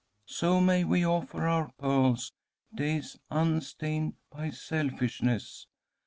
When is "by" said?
4.31-4.49